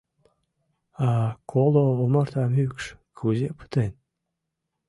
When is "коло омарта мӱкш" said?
1.51-2.85